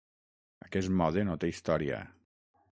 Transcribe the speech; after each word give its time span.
Aquest 0.69 0.95
mode 1.03 1.27
no 1.29 1.37
té 1.45 1.53
història. 1.53 2.03